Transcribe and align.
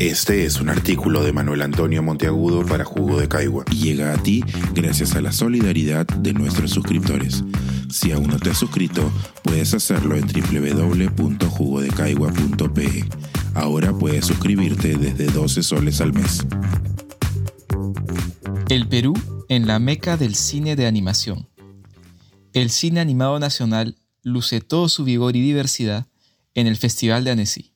Este 0.00 0.44
es 0.46 0.60
un 0.62 0.70
artículo 0.70 1.22
de 1.22 1.34
Manuel 1.34 1.60
Antonio 1.60 2.02
Monteagudo 2.02 2.64
para 2.64 2.86
Jugo 2.86 3.20
de 3.20 3.28
Caigua 3.28 3.66
y 3.70 3.80
llega 3.80 4.14
a 4.14 4.16
ti 4.16 4.42
gracias 4.72 5.14
a 5.14 5.20
la 5.20 5.30
solidaridad 5.30 6.06
de 6.06 6.32
nuestros 6.32 6.70
suscriptores. 6.70 7.44
Si 7.90 8.10
aún 8.10 8.28
no 8.28 8.38
te 8.38 8.48
has 8.48 8.56
suscrito, 8.56 9.12
puedes 9.42 9.74
hacerlo 9.74 10.16
en 10.16 10.26
www.jugodecaigua.pe. 10.26 13.04
Ahora 13.52 13.92
puedes 13.92 14.24
suscribirte 14.24 14.96
desde 14.96 15.26
12 15.26 15.62
soles 15.62 16.00
al 16.00 16.14
mes. 16.14 16.46
El 18.70 18.88
Perú 18.88 19.12
en 19.50 19.66
la 19.66 19.78
meca 19.80 20.16
del 20.16 20.34
cine 20.34 20.76
de 20.76 20.86
animación. 20.86 21.50
El 22.54 22.70
cine 22.70 23.00
animado 23.00 23.38
nacional 23.38 23.98
luce 24.22 24.62
todo 24.62 24.88
su 24.88 25.04
vigor 25.04 25.36
y 25.36 25.42
diversidad 25.42 26.06
en 26.54 26.66
el 26.66 26.78
Festival 26.78 27.22
de 27.22 27.32
Annecy. 27.32 27.69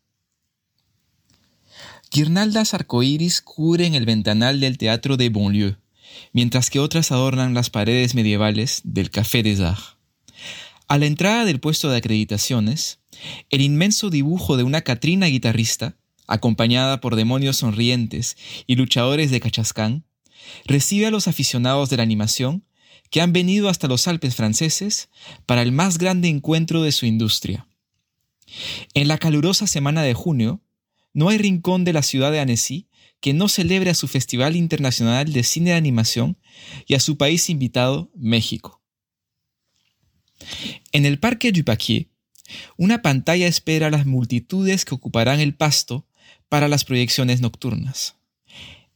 Guirnaldas 2.14 2.74
arcoíris 2.74 3.40
cubren 3.40 3.96
el 3.96 4.06
ventanal 4.06 4.60
del 4.60 4.78
Teatro 4.78 5.16
de 5.16 5.30
Bonlieu, 5.30 5.78
mientras 6.32 6.70
que 6.70 6.78
otras 6.78 7.10
adornan 7.10 7.54
las 7.54 7.70
paredes 7.70 8.14
medievales 8.14 8.82
del 8.84 9.10
Café 9.10 9.42
des 9.42 9.58
Arts. 9.58 9.96
A 10.86 10.96
la 10.98 11.06
entrada 11.06 11.44
del 11.44 11.58
puesto 11.58 11.90
de 11.90 11.96
acreditaciones, 11.96 13.00
el 13.50 13.62
inmenso 13.62 14.10
dibujo 14.10 14.56
de 14.56 14.62
una 14.62 14.82
Catrina 14.82 15.26
guitarrista, 15.26 15.96
acompañada 16.28 17.00
por 17.00 17.16
demonios 17.16 17.56
sonrientes 17.56 18.36
y 18.68 18.76
luchadores 18.76 19.32
de 19.32 19.40
Cachascán, 19.40 20.04
recibe 20.66 21.06
a 21.06 21.10
los 21.10 21.26
aficionados 21.26 21.90
de 21.90 21.96
la 21.96 22.04
animación 22.04 22.62
que 23.10 23.22
han 23.22 23.32
venido 23.32 23.68
hasta 23.68 23.88
los 23.88 24.06
Alpes 24.06 24.36
franceses 24.36 25.08
para 25.46 25.62
el 25.62 25.72
más 25.72 25.98
grande 25.98 26.28
encuentro 26.28 26.80
de 26.80 26.92
su 26.92 27.06
industria. 27.06 27.66
En 28.94 29.08
la 29.08 29.18
calurosa 29.18 29.66
semana 29.66 30.02
de 30.02 30.14
junio, 30.14 30.60
no 31.14 31.28
hay 31.28 31.38
rincón 31.38 31.84
de 31.84 31.92
la 31.94 32.02
ciudad 32.02 32.30
de 32.32 32.40
Annecy 32.40 32.88
que 33.20 33.32
no 33.32 33.48
celebre 33.48 33.88
a 33.88 33.94
su 33.94 34.06
Festival 34.06 34.54
Internacional 34.54 35.32
de 35.32 35.44
Cine 35.44 35.70
de 35.70 35.76
Animación 35.76 36.36
y 36.86 36.94
a 36.94 37.00
su 37.00 37.16
país 37.16 37.48
invitado, 37.48 38.10
México. 38.14 38.82
En 40.92 41.06
el 41.06 41.18
Parque 41.18 41.50
du 41.50 41.64
Paquier, 41.64 42.08
una 42.76 43.00
pantalla 43.00 43.46
espera 43.46 43.86
a 43.86 43.90
las 43.90 44.04
multitudes 44.04 44.84
que 44.84 44.94
ocuparán 44.94 45.40
el 45.40 45.54
pasto 45.54 46.06
para 46.50 46.68
las 46.68 46.84
proyecciones 46.84 47.40
nocturnas. 47.40 48.16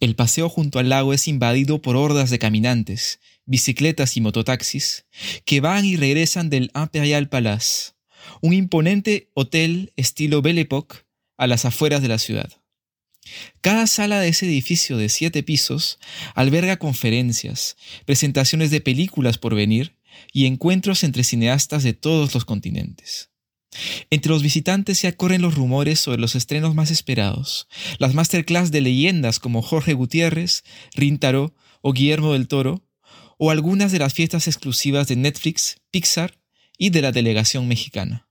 El 0.00 0.14
paseo 0.14 0.48
junto 0.48 0.78
al 0.78 0.90
lago 0.90 1.14
es 1.14 1.26
invadido 1.26 1.80
por 1.80 1.96
hordas 1.96 2.28
de 2.28 2.38
caminantes, 2.38 3.20
bicicletas 3.46 4.16
y 4.16 4.20
mototaxis 4.20 5.06
que 5.46 5.60
van 5.60 5.84
y 5.84 5.96
regresan 5.96 6.50
del 6.50 6.70
Imperial 6.74 7.28
Palace, 7.28 7.92
un 8.42 8.52
imponente 8.52 9.30
hotel 9.34 9.92
estilo 9.96 10.42
Belle 10.42 10.60
Époque 10.60 11.07
a 11.38 11.46
las 11.46 11.64
afueras 11.64 12.02
de 12.02 12.08
la 12.08 12.18
ciudad. 12.18 12.52
Cada 13.60 13.86
sala 13.86 14.20
de 14.20 14.28
ese 14.28 14.46
edificio 14.46 14.96
de 14.96 15.08
siete 15.08 15.42
pisos 15.42 15.98
alberga 16.34 16.76
conferencias, 16.76 17.76
presentaciones 18.04 18.70
de 18.70 18.80
películas 18.80 19.38
por 19.38 19.54
venir 19.54 19.96
y 20.32 20.46
encuentros 20.46 21.04
entre 21.04 21.24
cineastas 21.24 21.82
de 21.82 21.92
todos 21.92 22.34
los 22.34 22.44
continentes. 22.44 23.30
Entre 24.10 24.30
los 24.30 24.42
visitantes 24.42 24.98
se 24.98 25.08
acorren 25.08 25.42
los 25.42 25.54
rumores 25.54 26.00
sobre 26.00 26.20
los 26.20 26.34
estrenos 26.34 26.74
más 26.74 26.90
esperados, 26.90 27.68
las 27.98 28.14
masterclass 28.14 28.70
de 28.70 28.80
leyendas 28.80 29.38
como 29.38 29.62
Jorge 29.62 29.92
Gutiérrez, 29.92 30.64
Rintaro 30.94 31.54
o 31.82 31.92
Guillermo 31.92 32.32
del 32.32 32.48
Toro, 32.48 32.82
o 33.36 33.50
algunas 33.50 33.92
de 33.92 33.98
las 33.98 34.14
fiestas 34.14 34.48
exclusivas 34.48 35.06
de 35.06 35.16
Netflix, 35.16 35.80
Pixar 35.90 36.40
y 36.76 36.90
de 36.90 37.02
la 37.02 37.12
delegación 37.12 37.68
mexicana. 37.68 38.26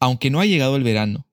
Aunque 0.00 0.30
no 0.30 0.40
ha 0.40 0.46
llegado 0.46 0.76
el 0.76 0.84
verano, 0.84 1.26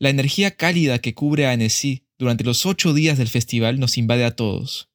la 0.00 0.08
energía 0.08 0.50
cálida 0.50 0.98
que 0.98 1.14
cubre 1.14 1.46
a 1.46 1.52
Annecy 1.52 2.02
durante 2.18 2.42
los 2.42 2.66
ocho 2.66 2.94
días 2.94 3.18
del 3.18 3.28
festival 3.28 3.78
nos 3.78 3.98
invade 3.98 4.24
a 4.24 4.34
todos. 4.34 4.88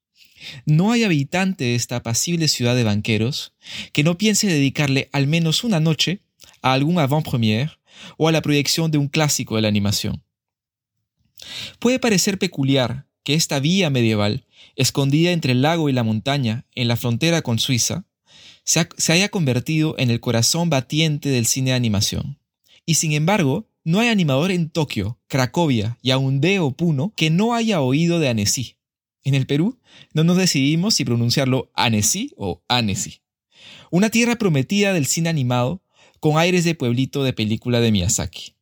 No 0.65 0.91
hay 0.91 1.03
habitante 1.03 1.63
de 1.63 1.75
esta 1.75 1.97
apacible 1.97 2.47
ciudad 2.47 2.75
de 2.75 2.83
banqueros 2.83 3.53
que 3.93 4.03
no 4.03 4.17
piense 4.17 4.47
dedicarle 4.47 5.09
al 5.13 5.27
menos 5.27 5.63
una 5.63 5.79
noche 5.79 6.23
a 6.61 6.73
algún 6.73 6.97
avant-première 6.97 7.79
o 8.17 8.27
a 8.27 8.31
la 8.31 8.41
proyección 8.41 8.89
de 8.91 8.97
un 8.97 9.07
clásico 9.07 9.55
de 9.55 9.61
la 9.61 9.67
animación. 9.67 10.23
Puede 11.79 11.99
parecer 11.99 12.39
peculiar 12.39 13.05
que 13.23 13.35
esta 13.35 13.59
vía 13.59 13.91
medieval, 13.91 14.47
escondida 14.75 15.31
entre 15.31 15.51
el 15.51 15.61
lago 15.61 15.87
y 15.87 15.93
la 15.93 16.03
montaña 16.03 16.65
en 16.73 16.87
la 16.87 16.97
frontera 16.97 17.43
con 17.43 17.59
Suiza, 17.59 18.05
se, 18.63 18.89
se 18.97 19.13
haya 19.13 19.29
convertido 19.29 19.93
en 19.99 20.09
el 20.09 20.19
corazón 20.19 20.71
batiente 20.71 21.29
del 21.29 21.45
cine 21.45 21.71
de 21.71 21.77
animación. 21.77 22.39
Y 22.87 22.95
sin 22.95 23.13
embargo, 23.13 23.69
no 23.85 23.99
hay 23.99 24.09
animador 24.09 24.51
en 24.51 24.69
Tokio, 24.69 25.19
Cracovia, 25.27 25.97
Yaoundé 26.01 26.59
o 26.59 26.71
Puno 26.71 27.13
que 27.15 27.29
no 27.29 27.53
haya 27.53 27.79
oído 27.81 28.19
de 28.19 28.27
Annecy. 28.27 28.77
En 29.23 29.35
el 29.35 29.45
Perú 29.45 29.79
no 30.13 30.23
nos 30.23 30.37
decidimos 30.37 30.95
si 30.95 31.05
pronunciarlo 31.05 31.71
Annecy 31.75 32.31
o 32.35 32.63
Annecy. 32.67 33.21
Una 33.91 34.09
tierra 34.09 34.35
prometida 34.37 34.91
del 34.91 35.05
cine 35.05 35.29
animado 35.29 35.83
con 36.19 36.37
aires 36.37 36.63
de 36.63 36.73
pueblito 36.73 37.23
de 37.23 37.33
película 37.33 37.79
de 37.79 37.91
Miyazaki. 37.91 38.55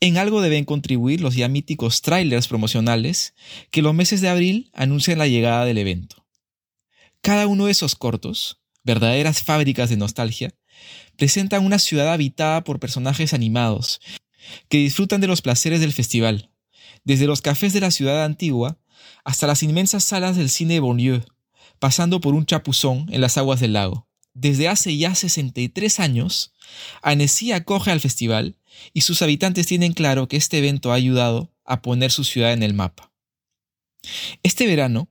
En 0.00 0.18
algo 0.18 0.42
deben 0.42 0.66
contribuir 0.66 1.22
los 1.22 1.34
ya 1.34 1.48
míticos 1.48 2.02
trailers 2.02 2.48
promocionales 2.48 3.34
que 3.70 3.82
los 3.82 3.94
meses 3.94 4.20
de 4.20 4.28
abril 4.28 4.70
anuncian 4.74 5.18
la 5.18 5.28
llegada 5.28 5.64
del 5.64 5.78
evento. 5.78 6.26
Cada 7.22 7.46
uno 7.46 7.66
de 7.66 7.72
esos 7.72 7.94
cortos, 7.94 8.60
verdaderas 8.82 9.42
fábricas 9.42 9.88
de 9.88 9.96
nostalgia, 9.96 10.52
presentan 11.16 11.64
una 11.64 11.78
ciudad 11.78 12.12
habitada 12.12 12.64
por 12.64 12.80
personajes 12.80 13.34
animados, 13.34 14.00
que 14.68 14.78
disfrutan 14.78 15.20
de 15.20 15.26
los 15.26 15.42
placeres 15.42 15.80
del 15.80 15.92
festival, 15.92 16.50
desde 17.04 17.26
los 17.26 17.40
cafés 17.40 17.72
de 17.72 17.80
la 17.80 17.90
ciudad 17.90 18.24
antigua 18.24 18.78
hasta 19.24 19.46
las 19.46 19.62
inmensas 19.62 20.04
salas 20.04 20.36
del 20.36 20.50
cine 20.50 20.80
Bonlieu, 20.80 21.22
pasando 21.78 22.20
por 22.20 22.34
un 22.34 22.46
chapuzón 22.46 23.06
en 23.10 23.20
las 23.20 23.38
aguas 23.38 23.60
del 23.60 23.72
lago. 23.74 24.08
Desde 24.34 24.68
hace 24.68 24.96
ya 24.96 25.14
63 25.14 26.00
años, 26.00 26.54
Annecy 27.02 27.52
acoge 27.52 27.90
al 27.90 28.00
festival 28.00 28.56
y 28.94 29.02
sus 29.02 29.20
habitantes 29.20 29.66
tienen 29.66 29.92
claro 29.92 30.26
que 30.28 30.36
este 30.36 30.58
evento 30.58 30.92
ha 30.92 30.94
ayudado 30.94 31.52
a 31.64 31.82
poner 31.82 32.10
su 32.10 32.24
ciudad 32.24 32.52
en 32.52 32.62
el 32.62 32.72
mapa. 32.72 33.12
Este 34.42 34.66
verano, 34.66 35.08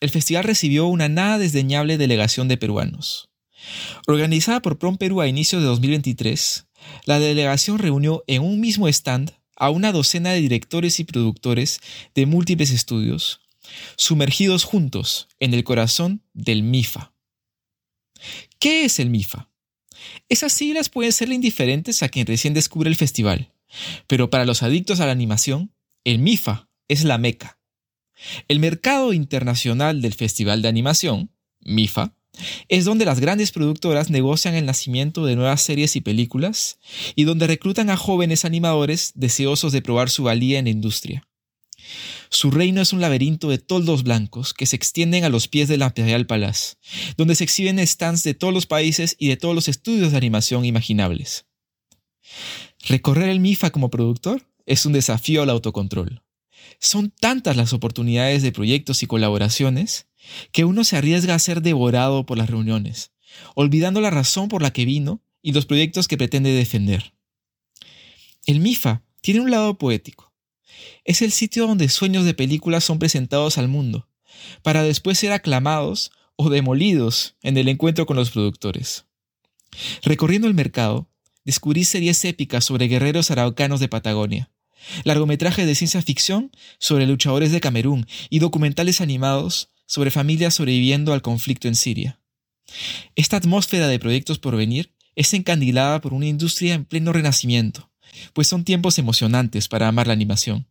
el 0.00 0.10
festival 0.10 0.44
recibió 0.44 0.86
una 0.86 1.08
nada 1.08 1.38
desdeñable 1.38 1.98
delegación 1.98 2.48
de 2.48 2.56
peruanos. 2.56 3.30
Organizada 4.06 4.60
por 4.60 4.78
Prom 4.78 4.96
Perú 4.96 5.20
a 5.20 5.28
inicios 5.28 5.62
de 5.62 5.68
2023, 5.68 6.66
la 7.04 7.18
delegación 7.18 7.78
reunió 7.78 8.24
en 8.26 8.42
un 8.42 8.60
mismo 8.60 8.88
stand 8.88 9.32
a 9.56 9.70
una 9.70 9.92
docena 9.92 10.30
de 10.30 10.40
directores 10.40 11.00
y 11.00 11.04
productores 11.04 11.80
de 12.14 12.26
múltiples 12.26 12.70
estudios, 12.70 13.40
sumergidos 13.96 14.64
juntos 14.64 15.28
en 15.38 15.54
el 15.54 15.64
corazón 15.64 16.22
del 16.32 16.62
MIFA. 16.62 17.12
¿Qué 18.58 18.84
es 18.84 18.98
el 18.98 19.10
MIFA? 19.10 19.50
Esas 20.28 20.52
siglas 20.52 20.88
pueden 20.88 21.12
ser 21.12 21.30
indiferentes 21.30 22.02
a 22.02 22.08
quien 22.08 22.26
recién 22.26 22.54
descubre 22.54 22.90
el 22.90 22.96
festival, 22.96 23.52
pero 24.06 24.30
para 24.30 24.44
los 24.44 24.62
adictos 24.62 25.00
a 25.00 25.06
la 25.06 25.12
animación, 25.12 25.72
el 26.04 26.18
MIFA 26.18 26.68
es 26.88 27.04
la 27.04 27.18
meca. 27.18 27.58
El 28.48 28.60
mercado 28.60 29.12
internacional 29.12 30.00
del 30.00 30.14
Festival 30.14 30.62
de 30.62 30.68
Animación, 30.68 31.30
MIFA, 31.60 32.14
es 32.68 32.84
donde 32.84 33.04
las 33.04 33.20
grandes 33.20 33.52
productoras 33.52 34.10
negocian 34.10 34.54
el 34.54 34.66
nacimiento 34.66 35.24
de 35.24 35.36
nuevas 35.36 35.62
series 35.62 35.96
y 35.96 36.00
películas 36.00 36.78
y 37.14 37.24
donde 37.24 37.46
reclutan 37.46 37.90
a 37.90 37.96
jóvenes 37.96 38.44
animadores 38.44 39.12
deseosos 39.14 39.72
de 39.72 39.82
probar 39.82 40.10
su 40.10 40.24
valía 40.24 40.58
en 40.58 40.66
la 40.66 40.70
industria. 40.70 41.26
Su 42.30 42.50
reino 42.50 42.80
es 42.80 42.92
un 42.92 43.00
laberinto 43.00 43.48
de 43.48 43.58
toldos 43.58 44.02
blancos 44.02 44.54
que 44.54 44.66
se 44.66 44.76
extienden 44.76 45.24
a 45.24 45.28
los 45.28 45.48
pies 45.48 45.68
del 45.68 45.82
Imperial 45.82 46.26
Palace, 46.26 46.76
donde 47.16 47.34
se 47.34 47.44
exhiben 47.44 47.84
stands 47.86 48.24
de 48.24 48.34
todos 48.34 48.52
los 48.52 48.66
países 48.66 49.16
y 49.18 49.28
de 49.28 49.36
todos 49.36 49.54
los 49.54 49.68
estudios 49.68 50.10
de 50.12 50.16
animación 50.16 50.64
imaginables. 50.64 51.46
Recorrer 52.88 53.28
el 53.28 53.40
MIFA 53.40 53.70
como 53.70 53.90
productor 53.90 54.48
es 54.66 54.86
un 54.86 54.92
desafío 54.92 55.42
al 55.42 55.50
autocontrol. 55.50 56.22
Son 56.80 57.10
tantas 57.10 57.56
las 57.56 57.72
oportunidades 57.72 58.42
de 58.42 58.52
proyectos 58.52 59.02
y 59.02 59.06
colaboraciones 59.06 60.06
que 60.52 60.64
uno 60.64 60.84
se 60.84 60.96
arriesga 60.96 61.34
a 61.34 61.38
ser 61.38 61.62
devorado 61.62 62.26
por 62.26 62.38
las 62.38 62.50
reuniones, 62.50 63.12
olvidando 63.54 64.00
la 64.00 64.10
razón 64.10 64.48
por 64.48 64.62
la 64.62 64.72
que 64.72 64.84
vino 64.84 65.22
y 65.42 65.52
los 65.52 65.66
proyectos 65.66 66.08
que 66.08 66.16
pretende 66.16 66.50
defender. 66.50 67.14
El 68.46 68.60
MIFA 68.60 69.02
tiene 69.20 69.40
un 69.40 69.50
lado 69.50 69.78
poético. 69.78 70.32
Es 71.04 71.22
el 71.22 71.32
sitio 71.32 71.66
donde 71.66 71.88
sueños 71.88 72.24
de 72.24 72.34
películas 72.34 72.84
son 72.84 72.98
presentados 72.98 73.58
al 73.58 73.68
mundo, 73.68 74.08
para 74.62 74.82
después 74.82 75.18
ser 75.18 75.32
aclamados 75.32 76.12
o 76.36 76.50
demolidos 76.50 77.36
en 77.42 77.56
el 77.56 77.68
encuentro 77.68 78.06
con 78.06 78.16
los 78.16 78.30
productores. 78.30 79.06
Recorriendo 80.02 80.48
el 80.48 80.54
mercado, 80.54 81.08
descubrí 81.44 81.84
series 81.84 82.24
épicas 82.24 82.64
sobre 82.64 82.88
guerreros 82.88 83.30
araucanos 83.30 83.80
de 83.80 83.88
Patagonia, 83.88 84.50
largometrajes 85.04 85.66
de 85.66 85.74
ciencia 85.74 86.02
ficción 86.02 86.50
sobre 86.78 87.06
luchadores 87.06 87.52
de 87.52 87.60
Camerún 87.60 88.06
y 88.30 88.38
documentales 88.38 89.00
animados 89.00 89.70
sobre 89.86 90.10
familias 90.10 90.54
sobreviviendo 90.54 91.12
al 91.12 91.22
conflicto 91.22 91.68
en 91.68 91.76
Siria. 91.76 92.20
Esta 93.14 93.36
atmósfera 93.36 93.88
de 93.88 93.98
proyectos 93.98 94.38
por 94.38 94.56
venir 94.56 94.92
es 95.16 95.32
encandilada 95.34 96.00
por 96.00 96.12
una 96.12 96.26
industria 96.26 96.74
en 96.74 96.84
pleno 96.84 97.12
renacimiento, 97.12 97.90
pues 98.32 98.48
son 98.48 98.64
tiempos 98.64 98.98
emocionantes 98.98 99.68
para 99.68 99.88
amar 99.88 100.06
la 100.06 100.12
animación. 100.12 100.66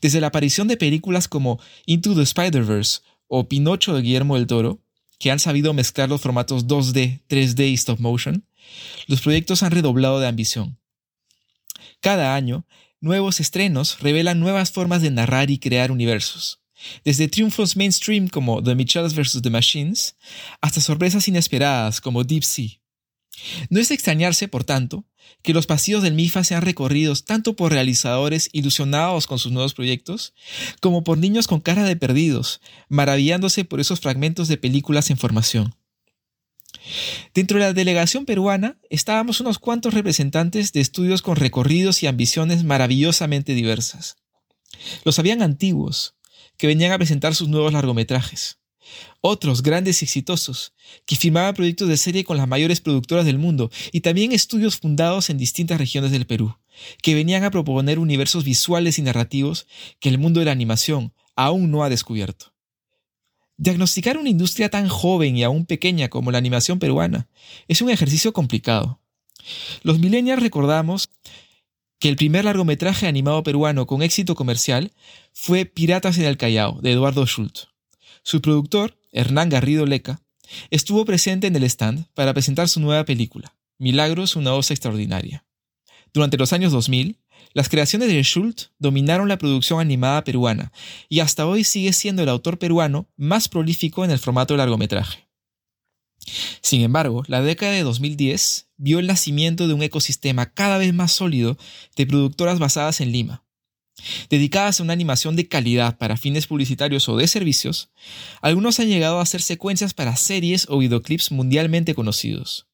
Desde 0.00 0.20
la 0.20 0.28
aparición 0.28 0.68
de 0.68 0.76
películas 0.76 1.28
como 1.28 1.60
Into 1.86 2.14
the 2.14 2.22
Spider-Verse 2.22 3.00
o 3.28 3.48
Pinocho 3.48 3.94
de 3.94 4.02
Guillermo 4.02 4.36
del 4.36 4.46
Toro, 4.46 4.82
que 5.18 5.30
han 5.30 5.38
sabido 5.38 5.74
mezclar 5.74 6.08
los 6.08 6.20
formatos 6.20 6.66
2D, 6.66 7.22
3D 7.28 7.70
y 7.70 7.74
stop 7.74 8.00
motion, 8.00 8.46
los 9.06 9.20
proyectos 9.20 9.62
han 9.62 9.70
redoblado 9.70 10.18
de 10.18 10.26
ambición. 10.26 10.78
Cada 12.00 12.34
año, 12.34 12.66
nuevos 13.00 13.40
estrenos 13.40 14.00
revelan 14.00 14.40
nuevas 14.40 14.72
formas 14.72 15.02
de 15.02 15.10
narrar 15.10 15.50
y 15.50 15.58
crear 15.58 15.92
universos, 15.92 16.60
desde 17.04 17.28
triunfos 17.28 17.76
mainstream 17.76 18.28
como 18.28 18.62
The 18.62 18.74
Mitchells 18.74 19.14
vs. 19.14 19.42
The 19.42 19.50
Machines, 19.50 20.16
hasta 20.60 20.80
sorpresas 20.80 21.28
inesperadas 21.28 22.00
como 22.00 22.24
Deep 22.24 22.44
Sea. 22.44 22.80
No 23.68 23.80
es 23.80 23.88
de 23.88 23.94
extrañarse, 23.94 24.48
por 24.48 24.64
tanto, 24.64 25.06
que 25.42 25.54
los 25.54 25.66
pasillos 25.66 26.02
del 26.02 26.14
MIFA 26.14 26.44
sean 26.44 26.62
recorridos 26.62 27.24
tanto 27.24 27.56
por 27.56 27.72
realizadores 27.72 28.50
ilusionados 28.52 29.26
con 29.26 29.38
sus 29.38 29.52
nuevos 29.52 29.74
proyectos, 29.74 30.34
como 30.80 31.04
por 31.04 31.18
niños 31.18 31.46
con 31.46 31.60
cara 31.60 31.84
de 31.84 31.96
perdidos, 31.96 32.60
maravillándose 32.88 33.64
por 33.64 33.80
esos 33.80 34.00
fragmentos 34.00 34.48
de 34.48 34.56
películas 34.56 35.10
en 35.10 35.18
formación. 35.18 35.74
Dentro 37.34 37.58
de 37.58 37.64
la 37.64 37.72
delegación 37.72 38.24
peruana 38.26 38.78
estábamos 38.90 39.40
unos 39.40 39.58
cuantos 39.58 39.94
representantes 39.94 40.72
de 40.72 40.80
estudios 40.80 41.22
con 41.22 41.36
recorridos 41.36 42.02
y 42.02 42.06
ambiciones 42.06 42.64
maravillosamente 42.64 43.54
diversas. 43.54 44.16
Los 45.04 45.18
habían 45.18 45.42
antiguos, 45.42 46.14
que 46.60 46.66
venían 46.66 46.92
a 46.92 46.98
presentar 46.98 47.34
sus 47.34 47.48
nuevos 47.48 47.72
largometrajes. 47.72 48.58
Otros 49.22 49.62
grandes 49.62 50.02
y 50.02 50.04
exitosos, 50.04 50.74
que 51.06 51.16
firmaban 51.16 51.54
proyectos 51.54 51.88
de 51.88 51.96
serie 51.96 52.22
con 52.22 52.36
las 52.36 52.46
mayores 52.46 52.82
productoras 52.82 53.24
del 53.24 53.38
mundo, 53.38 53.70
y 53.92 54.02
también 54.02 54.32
estudios 54.32 54.76
fundados 54.76 55.30
en 55.30 55.38
distintas 55.38 55.78
regiones 55.78 56.10
del 56.10 56.26
Perú, 56.26 56.58
que 57.00 57.14
venían 57.14 57.44
a 57.44 57.50
proponer 57.50 57.98
universos 57.98 58.44
visuales 58.44 58.98
y 58.98 59.02
narrativos 59.02 59.66
que 60.00 60.10
el 60.10 60.18
mundo 60.18 60.40
de 60.40 60.46
la 60.46 60.52
animación 60.52 61.14
aún 61.34 61.70
no 61.70 61.82
ha 61.82 61.88
descubierto. 61.88 62.52
Diagnosticar 63.56 64.18
una 64.18 64.28
industria 64.28 64.68
tan 64.68 64.86
joven 64.86 65.38
y 65.38 65.44
aún 65.44 65.64
pequeña 65.64 66.10
como 66.10 66.30
la 66.30 66.36
animación 66.36 66.78
peruana 66.78 67.30
es 67.68 67.80
un 67.80 67.88
ejercicio 67.88 68.34
complicado. 68.34 69.00
Los 69.82 69.98
millennials 69.98 70.42
recordamos 70.42 71.08
que 72.00 72.08
el 72.08 72.16
primer 72.16 72.46
largometraje 72.46 73.06
animado 73.06 73.42
peruano 73.42 73.86
con 73.86 74.02
éxito 74.02 74.34
comercial 74.34 74.90
fue 75.32 75.66
Piratas 75.66 76.18
en 76.18 76.24
el 76.24 76.38
Callao, 76.38 76.80
de 76.80 76.92
Eduardo 76.92 77.26
Schultz. 77.26 77.68
Su 78.22 78.40
productor, 78.40 78.98
Hernán 79.12 79.50
Garrido 79.50 79.84
Leca, 79.84 80.22
estuvo 80.70 81.04
presente 81.04 81.46
en 81.46 81.54
el 81.54 81.64
stand 81.64 82.06
para 82.14 82.32
presentar 82.32 82.68
su 82.68 82.80
nueva 82.80 83.04
película, 83.04 83.54
Milagros, 83.78 84.34
una 84.34 84.54
osa 84.54 84.72
extraordinaria. 84.72 85.44
Durante 86.12 86.38
los 86.38 86.52
años 86.52 86.72
2000, 86.72 87.18
las 87.52 87.68
creaciones 87.68 88.08
de 88.08 88.22
Schultz 88.22 88.70
dominaron 88.78 89.28
la 89.28 89.38
producción 89.38 89.78
animada 89.78 90.24
peruana 90.24 90.72
y 91.08 91.20
hasta 91.20 91.46
hoy 91.46 91.64
sigue 91.64 91.92
siendo 91.92 92.22
el 92.22 92.28
autor 92.30 92.58
peruano 92.58 93.08
más 93.16 93.48
prolífico 93.48 94.04
en 94.04 94.10
el 94.10 94.18
formato 94.18 94.54
de 94.54 94.58
largometraje. 94.58 95.29
Sin 96.60 96.82
embargo, 96.82 97.24
la 97.26 97.42
década 97.42 97.72
de 97.72 97.82
2010 97.82 98.68
vio 98.76 98.98
el 98.98 99.06
nacimiento 99.06 99.68
de 99.68 99.74
un 99.74 99.82
ecosistema 99.82 100.52
cada 100.52 100.78
vez 100.78 100.92
más 100.94 101.12
sólido 101.12 101.56
de 101.96 102.06
productoras 102.06 102.58
basadas 102.58 103.00
en 103.00 103.12
Lima. 103.12 103.44
Dedicadas 104.30 104.80
a 104.80 104.82
una 104.82 104.92
animación 104.92 105.36
de 105.36 105.48
calidad 105.48 105.98
para 105.98 106.16
fines 106.16 106.46
publicitarios 106.46 107.08
o 107.08 107.16
de 107.16 107.28
servicios, 107.28 107.90
algunos 108.40 108.80
han 108.80 108.88
llegado 108.88 109.18
a 109.18 109.22
hacer 109.22 109.42
secuencias 109.42 109.94
para 109.94 110.16
series 110.16 110.66
o 110.68 110.78
videoclips 110.78 111.32
mundialmente 111.32 111.94
conocidos. 111.94 112.66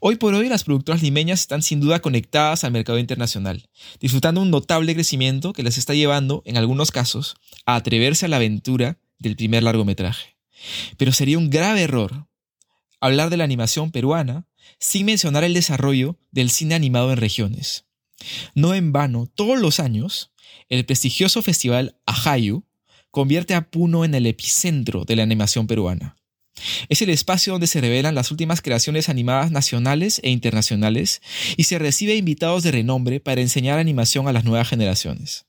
Hoy 0.00 0.16
por 0.16 0.34
hoy 0.34 0.48
las 0.48 0.64
productoras 0.64 1.02
limeñas 1.02 1.40
están 1.40 1.62
sin 1.62 1.80
duda 1.80 2.00
conectadas 2.00 2.64
al 2.64 2.72
mercado 2.72 2.98
internacional, 2.98 3.68
disfrutando 4.00 4.42
un 4.42 4.50
notable 4.50 4.94
crecimiento 4.94 5.52
que 5.52 5.62
les 5.62 5.78
está 5.78 5.94
llevando, 5.94 6.42
en 6.44 6.56
algunos 6.56 6.90
casos, 6.90 7.36
a 7.64 7.76
atreverse 7.76 8.26
a 8.26 8.28
la 8.28 8.36
aventura 8.36 8.98
del 9.18 9.36
primer 9.36 9.62
largometraje. 9.62 10.36
Pero 10.96 11.12
sería 11.12 11.38
un 11.38 11.50
grave 11.50 11.82
error 11.82 12.26
hablar 13.04 13.28
de 13.28 13.36
la 13.36 13.44
animación 13.44 13.90
peruana 13.90 14.46
sin 14.78 15.04
mencionar 15.04 15.44
el 15.44 15.52
desarrollo 15.52 16.18
del 16.30 16.48
cine 16.48 16.74
animado 16.74 17.12
en 17.12 17.18
regiones. 17.18 17.84
No 18.54 18.74
en 18.74 18.92
vano, 18.92 19.26
todos 19.26 19.60
los 19.60 19.78
años, 19.78 20.32
el 20.70 20.86
prestigioso 20.86 21.42
festival 21.42 21.98
Ajayu 22.06 22.64
convierte 23.10 23.54
a 23.54 23.70
Puno 23.70 24.06
en 24.06 24.14
el 24.14 24.24
epicentro 24.24 25.04
de 25.04 25.16
la 25.16 25.22
animación 25.22 25.66
peruana. 25.66 26.16
Es 26.88 27.02
el 27.02 27.10
espacio 27.10 27.52
donde 27.52 27.66
se 27.66 27.82
revelan 27.82 28.14
las 28.14 28.30
últimas 28.30 28.62
creaciones 28.62 29.10
animadas 29.10 29.50
nacionales 29.50 30.20
e 30.24 30.30
internacionales 30.30 31.20
y 31.58 31.64
se 31.64 31.78
recibe 31.78 32.16
invitados 32.16 32.62
de 32.62 32.70
renombre 32.70 33.20
para 33.20 33.42
enseñar 33.42 33.78
animación 33.78 34.28
a 34.28 34.32
las 34.32 34.44
nuevas 34.44 34.68
generaciones. 34.68 35.44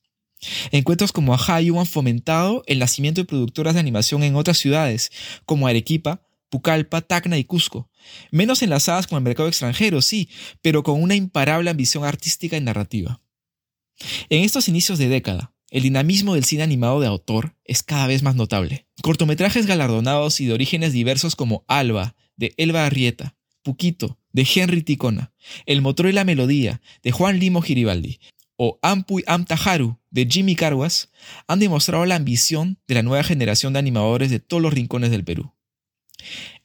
Encuentros 0.72 1.14
como 1.14 1.34
Ajayu 1.34 1.80
han 1.80 1.86
fomentado 1.86 2.64
el 2.68 2.80
nacimiento 2.80 3.22
de 3.22 3.26
productoras 3.26 3.76
de 3.76 3.80
animación 3.80 4.24
en 4.24 4.36
otras 4.36 4.58
ciudades, 4.58 5.10
como 5.46 5.68
Arequipa, 5.68 6.22
Pucallpa, 6.56 7.02
Tacna 7.02 7.38
y 7.38 7.44
Cusco, 7.44 7.90
menos 8.32 8.62
enlazadas 8.62 9.08
con 9.08 9.18
el 9.18 9.26
mercado 9.26 9.50
extranjero, 9.50 10.02
sí, 10.02 10.30
pero 10.62 10.84
con 10.84 11.04
una 11.04 11.14
imparable 11.14 11.70
ambición 11.70 12.06
artística 12.06 12.56
y 12.56 12.62
narrativa. 12.62 13.20
En 14.30 14.42
estos 14.42 14.70
inicios 14.70 14.98
de 14.98 15.10
década, 15.10 15.54
el 15.70 15.84
dinamismo 15.84 16.34
del 16.34 16.46
cine 16.46 16.64
animado 16.64 17.02
de 17.02 17.08
autor 17.08 17.58
es 17.66 17.84
cada 17.84 18.08
vez 18.08 18.24
más 18.24 18.36
notable. 18.36 18.88
Cortometrajes 19.02 19.66
galardonados 19.66 20.40
y 20.40 20.46
de 20.46 20.54
orígenes 20.54 20.94
diversos 20.94 21.36
como 21.36 21.66
Alba, 21.68 22.16
de 22.38 22.54
Elba 22.56 22.86
Arrieta, 22.86 23.36
Puquito, 23.62 24.18
de 24.32 24.48
Henry 24.56 24.82
Ticona, 24.82 25.34
El 25.66 25.82
motor 25.82 26.08
y 26.08 26.14
la 26.14 26.24
melodía, 26.24 26.80
de 27.04 27.12
Juan 27.12 27.38
Limo 27.38 27.62
Giribaldi, 27.64 28.22
o 28.56 28.80
Ampuy 28.82 29.26
Amtaharu, 29.28 30.00
de 30.10 30.26
Jimmy 30.26 30.56
Carguas, 30.56 31.12
han 31.50 31.60
demostrado 31.60 32.06
la 32.06 32.16
ambición 32.16 32.80
de 32.88 32.96
la 32.96 33.04
nueva 33.04 33.26
generación 33.26 33.74
de 33.74 33.80
animadores 33.80 34.30
de 34.30 34.40
todos 34.40 34.64
los 34.64 34.74
rincones 34.74 35.12
del 35.12 35.26
Perú. 35.26 35.52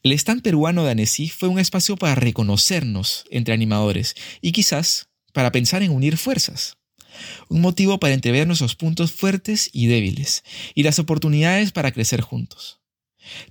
El 0.03 0.11
stand 0.13 0.41
peruano 0.41 0.83
de 0.83 0.91
Annecy 0.91 1.29
fue 1.29 1.49
un 1.49 1.59
espacio 1.59 1.97
para 1.97 2.15
reconocernos 2.15 3.25
entre 3.29 3.53
animadores 3.53 4.15
y 4.41 4.51
quizás 4.51 5.09
para 5.33 5.51
pensar 5.51 5.83
en 5.83 5.91
unir 5.91 6.17
fuerzas 6.17 6.77
un 7.49 7.61
motivo 7.61 7.99
para 7.99 8.13
entrever 8.13 8.47
nuestros 8.47 8.75
puntos 8.75 9.11
fuertes 9.11 9.69
y 9.73 9.87
débiles, 9.87 10.43
y 10.75 10.83
las 10.83 10.99
oportunidades 10.99 11.71
para 11.71 11.91
crecer 11.91 12.21
juntos. 12.21 12.79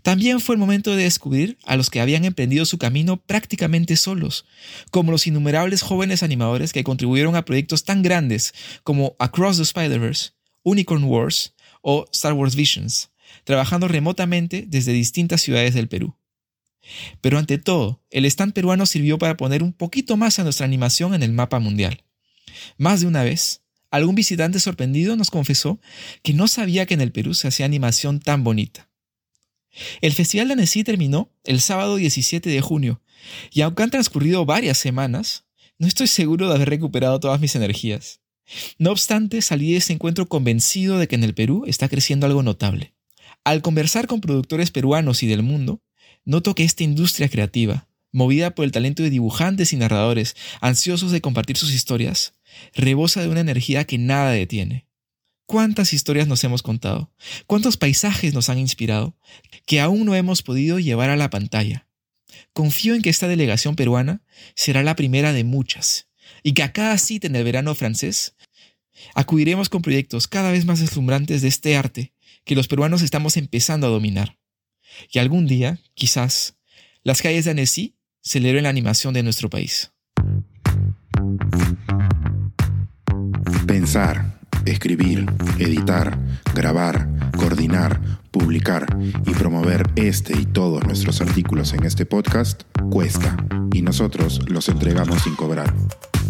También 0.02 0.40
fue 0.40 0.56
el 0.56 0.58
momento 0.58 0.96
de 0.96 1.04
descubrir 1.04 1.56
a 1.64 1.76
los 1.76 1.90
que 1.90 2.00
habían 2.00 2.24
emprendido 2.24 2.64
su 2.64 2.76
camino 2.76 3.18
prácticamente 3.18 3.96
solos, 3.96 4.44
como 4.90 5.12
los 5.12 5.26
innumerables 5.26 5.82
jóvenes 5.82 6.22
animadores 6.22 6.72
que 6.72 6.82
contribuyeron 6.82 7.36
a 7.36 7.44
proyectos 7.44 7.84
tan 7.84 8.02
grandes 8.02 8.52
como 8.82 9.14
Across 9.18 9.58
the 9.58 9.62
Spider-Verse, 9.62 10.30
Unicorn 10.64 11.04
Wars 11.04 11.54
o 11.82 12.06
Star 12.12 12.32
Wars 12.32 12.56
Visions, 12.56 13.09
trabajando 13.44 13.88
remotamente 13.88 14.64
desde 14.66 14.92
distintas 14.92 15.40
ciudades 15.40 15.74
del 15.74 15.88
Perú. 15.88 16.16
Pero 17.20 17.38
ante 17.38 17.58
todo, 17.58 18.02
el 18.10 18.24
stand 18.24 18.52
peruano 18.52 18.86
sirvió 18.86 19.18
para 19.18 19.36
poner 19.36 19.62
un 19.62 19.72
poquito 19.72 20.16
más 20.16 20.38
a 20.38 20.44
nuestra 20.44 20.66
animación 20.66 21.14
en 21.14 21.22
el 21.22 21.32
mapa 21.32 21.58
mundial. 21.58 22.04
Más 22.78 23.00
de 23.00 23.06
una 23.06 23.22
vez, 23.22 23.62
algún 23.90 24.14
visitante 24.14 24.60
sorprendido 24.60 25.16
nos 25.16 25.30
confesó 25.30 25.80
que 26.22 26.32
no 26.32 26.48
sabía 26.48 26.86
que 26.86 26.94
en 26.94 27.00
el 27.00 27.12
Perú 27.12 27.34
se 27.34 27.48
hacía 27.48 27.66
animación 27.66 28.20
tan 28.20 28.44
bonita. 28.44 28.88
El 30.00 30.12
Festival 30.12 30.48
de 30.48 30.54
Annecy 30.54 30.84
terminó 30.84 31.32
el 31.44 31.60
sábado 31.60 31.96
17 31.96 32.50
de 32.50 32.60
junio, 32.60 33.02
y 33.52 33.60
aunque 33.60 33.82
han 33.82 33.90
transcurrido 33.90 34.44
varias 34.44 34.78
semanas, 34.78 35.44
no 35.78 35.86
estoy 35.86 36.08
seguro 36.08 36.48
de 36.48 36.54
haber 36.54 36.70
recuperado 36.70 37.20
todas 37.20 37.40
mis 37.40 37.54
energías. 37.54 38.20
No 38.78 38.90
obstante, 38.90 39.42
salí 39.42 39.72
de 39.72 39.78
ese 39.78 39.92
encuentro 39.92 40.26
convencido 40.26 40.98
de 40.98 41.06
que 41.06 41.14
en 41.14 41.24
el 41.24 41.34
Perú 41.34 41.64
está 41.66 41.88
creciendo 41.88 42.26
algo 42.26 42.42
notable. 42.42 42.94
Al 43.50 43.62
conversar 43.62 44.06
con 44.06 44.20
productores 44.20 44.70
peruanos 44.70 45.24
y 45.24 45.26
del 45.26 45.42
mundo, 45.42 45.82
noto 46.24 46.54
que 46.54 46.62
esta 46.62 46.84
industria 46.84 47.28
creativa, 47.28 47.88
movida 48.12 48.54
por 48.54 48.64
el 48.64 48.70
talento 48.70 49.02
de 49.02 49.10
dibujantes 49.10 49.72
y 49.72 49.76
narradores 49.76 50.36
ansiosos 50.60 51.10
de 51.10 51.20
compartir 51.20 51.56
sus 51.56 51.74
historias, 51.74 52.34
rebosa 52.74 53.22
de 53.22 53.28
una 53.28 53.40
energía 53.40 53.82
que 53.82 53.98
nada 53.98 54.30
detiene. 54.30 54.86
¿Cuántas 55.46 55.92
historias 55.92 56.28
nos 56.28 56.44
hemos 56.44 56.62
contado? 56.62 57.12
¿Cuántos 57.48 57.76
paisajes 57.76 58.34
nos 58.34 58.48
han 58.50 58.58
inspirado 58.60 59.16
que 59.66 59.80
aún 59.80 60.06
no 60.06 60.14
hemos 60.14 60.44
podido 60.44 60.78
llevar 60.78 61.10
a 61.10 61.16
la 61.16 61.28
pantalla? 61.28 61.88
Confío 62.52 62.94
en 62.94 63.02
que 63.02 63.10
esta 63.10 63.26
delegación 63.26 63.74
peruana 63.74 64.22
será 64.54 64.84
la 64.84 64.94
primera 64.94 65.32
de 65.32 65.42
muchas 65.42 66.06
y 66.44 66.52
que 66.52 66.62
a 66.62 66.72
cada 66.72 66.96
cita 66.98 67.26
en 67.26 67.34
el 67.34 67.42
verano 67.42 67.74
francés 67.74 68.36
acudiremos 69.16 69.68
con 69.68 69.82
proyectos 69.82 70.28
cada 70.28 70.52
vez 70.52 70.66
más 70.66 70.78
deslumbrantes 70.78 71.42
de 71.42 71.48
este 71.48 71.76
arte 71.76 72.12
que 72.44 72.54
los 72.54 72.68
peruanos 72.68 73.02
estamos 73.02 73.36
empezando 73.36 73.86
a 73.86 73.90
dominar. 73.90 74.38
Y 75.10 75.18
algún 75.18 75.46
día, 75.46 75.78
quizás, 75.94 76.56
las 77.02 77.22
calles 77.22 77.44
de 77.44 77.52
Annecy 77.52 77.96
celebren 78.22 78.64
la 78.64 78.70
animación 78.70 79.14
de 79.14 79.22
nuestro 79.22 79.48
país. 79.48 79.92
Pensar, 83.66 84.40
escribir, 84.66 85.26
editar, 85.58 86.18
grabar, 86.54 87.08
coordinar, 87.36 88.00
publicar 88.30 88.86
y 89.26 89.30
promover 89.30 89.88
este 89.96 90.38
y 90.38 90.46
todos 90.46 90.84
nuestros 90.84 91.20
artículos 91.20 91.72
en 91.72 91.84
este 91.84 92.06
podcast 92.06 92.62
cuesta 92.90 93.36
y 93.72 93.82
nosotros 93.82 94.40
los 94.48 94.68
entregamos 94.68 95.22
sin 95.22 95.34
cobrar. 95.34 95.72